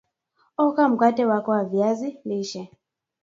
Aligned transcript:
oka 0.63 0.83
mkate 0.89 1.23
wako 1.29 1.51
wa 1.51 1.63
viazi 1.63 2.17
lishe 2.25 2.69